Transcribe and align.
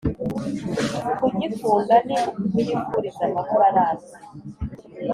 Kugikunda 1.19 1.95
ni 2.07 2.15
ukukifuriza 2.29 3.21
amahoro 3.29 3.63
arambye 3.69 4.13